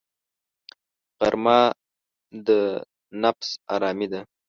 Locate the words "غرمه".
1.23-1.59